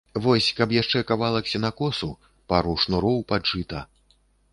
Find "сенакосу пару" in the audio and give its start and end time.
1.51-2.73